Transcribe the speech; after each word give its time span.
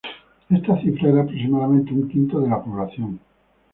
Esta 0.49 0.81
cifra 0.81 1.09
era 1.09 1.21
aproximadamente 1.21 1.93
un 1.93 2.09
quinto 2.09 2.39
de 2.41 2.49
la 2.49 2.63
población. 2.63 3.19